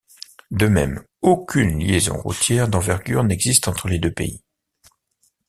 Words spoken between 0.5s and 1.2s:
même